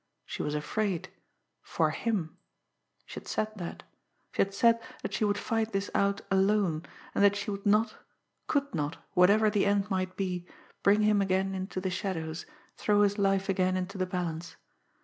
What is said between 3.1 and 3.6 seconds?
had said